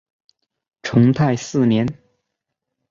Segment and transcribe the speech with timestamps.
[0.81, 1.87] 成泰四年。